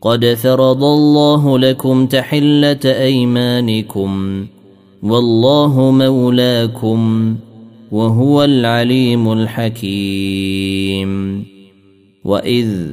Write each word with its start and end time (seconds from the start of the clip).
قد 0.00 0.24
فرض 0.24 0.84
الله 0.84 1.58
لكم 1.58 2.06
تحلة 2.06 2.78
أيمانكم 2.84 4.46
والله 5.02 5.90
مولاكم 5.90 7.36
وهو 7.92 8.44
العليم 8.44 9.32
الحكيم. 9.32 11.10
وإذ 12.24 12.92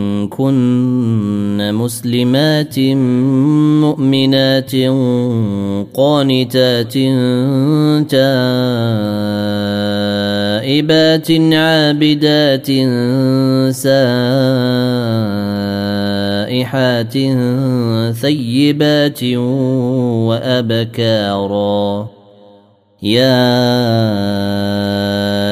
مسلمات 1.73 2.79
مؤمنات 3.83 4.71
قانتات 5.93 6.93
تائبات 10.61 11.31
عابدات 11.53 12.67
سائحات 16.51 17.13
ثيبات 18.21 19.23
وأبكارا 20.27 22.20
يا 23.03 23.41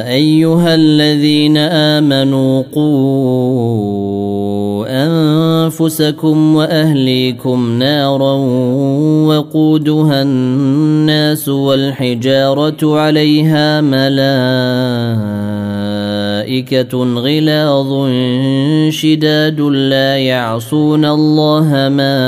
ايها 0.08 0.76
الذين 0.76 1.58
امنوا 1.58 2.64
قوا 2.76 4.10
انفسكم 4.90 6.56
واهليكم 6.56 7.80
نارا 7.80 8.34
وقودها 9.26 10.22
الناس 10.22 11.50
والحجاره 11.50 13.00
عليها 13.00 13.82
ملائكه 13.82 14.24
غلاظ 16.98 18.10
شداد 18.90 19.62
لا 19.62 20.18
يعصون 20.18 21.06
الله 21.06 21.90
ما 21.90 22.20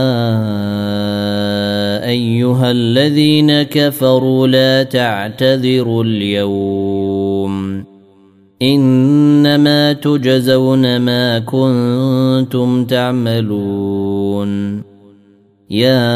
أيها 2.09 2.71
الذين 2.71 3.63
كفروا 3.63 4.47
لا 4.47 4.83
تعتذروا 4.83 6.05
اليوم. 6.05 7.85
إنما 8.63 9.93
تجزون 9.93 10.97
ما 10.97 11.39
كنتم 11.39 12.85
تعملون. 12.85 14.51
يا 15.71 16.11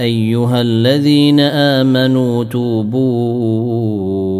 أيها 0.00 0.60
الذين 0.60 1.40
آمنوا 1.40 2.44
توبوا 2.44 4.39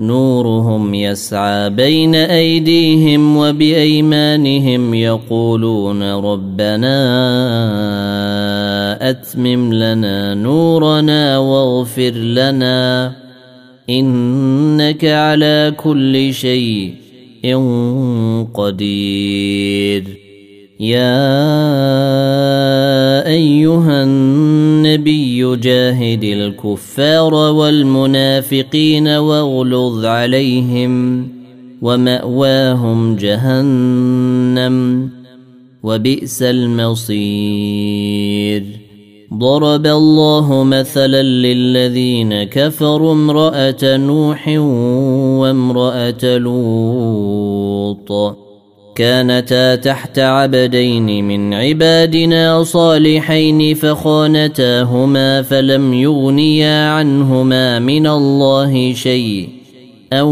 نورهم 0.00 0.94
يسعى 0.94 1.70
بين 1.70 2.14
أيديهم 2.14 3.36
وبأيمانهم 3.36 4.94
يقولون 4.94 6.12
ربنا 6.12 6.96
أتمم 9.10 9.74
لنا 9.74 10.34
نورنا 10.34 11.38
واغفر 11.38 12.10
لنا 12.10 13.12
إنك 13.90 15.04
على 15.04 15.74
كل 15.76 16.34
شيء 16.34 16.94
قدير 18.54 20.04
يا 20.80 21.26
أيها 23.26 24.02
النبي 24.02 24.39
جاهد 25.56 26.24
الكفار 26.24 27.34
والمنافقين 27.34 29.08
واغلظ 29.08 30.04
عليهم 30.04 31.28
ومأواهم 31.82 33.16
جهنم 33.16 35.08
وبئس 35.82 36.42
المصير. 36.42 37.20
ضرب 39.34 39.86
الله 39.86 40.64
مثلا 40.64 41.22
للذين 41.22 42.42
كفروا 42.42 43.12
امرأة 43.12 43.96
نوح 43.96 44.48
وامرأة 45.40 46.38
لوط. 46.38 48.12
كانتا 49.00 49.74
تحت 49.74 50.18
عبدين 50.18 51.28
من 51.28 51.54
عبادنا 51.54 52.62
صالحين 52.62 53.74
فخانتاهما 53.74 55.42
فلم 55.42 55.94
يغنيا 55.94 56.90
عنهما 56.90 57.78
من 57.78 58.06
الله 58.06 58.94
شيء. 58.94 59.48
أو 60.12 60.28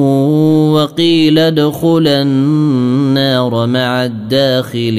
وقيل 0.75 1.39
ادخلا 1.39 2.23
النار 2.23 3.67
مع 3.67 4.05
الداخلين. 4.05 4.99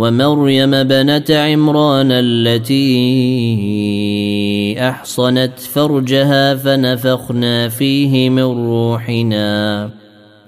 ومريم 0.00 0.70
بنت 0.70 1.30
عمران 1.30 2.08
التي 2.12 2.86
أحصنت 4.78 5.58
فرجها 5.58 6.54
فنفخنا 6.54 7.68
فيه 7.68 8.30
من 8.30 8.42
روحنا 8.42 9.90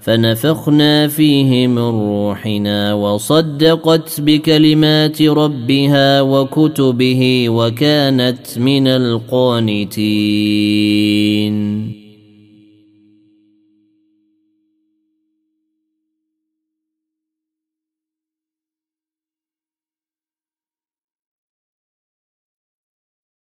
فنفخنا 0.01 1.07
فيه 1.07 1.67
من 1.67 1.77
روحنا 1.77 2.93
وصدقت 2.93 4.21
بكلمات 4.21 5.21
ربها 5.21 6.21
وكتبه 6.21 7.49
وكانت 7.49 8.59
من 8.59 8.87
القانتين. 8.87 9.93